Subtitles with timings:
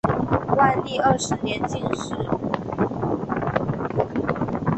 [0.57, 2.15] 万历二十年进士。